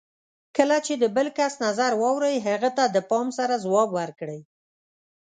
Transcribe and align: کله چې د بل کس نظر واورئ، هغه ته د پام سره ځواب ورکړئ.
کله 0.57 0.77
چې 0.85 0.93
د 0.97 1.03
بل 1.15 1.27
کس 1.37 1.53
نظر 1.65 1.91
واورئ، 2.01 2.35
هغه 2.47 2.69
ته 2.77 2.83
د 2.95 2.97
پام 3.09 3.27
سره 3.37 3.55
ځواب 3.65 3.89
ورکړئ. 3.99 4.39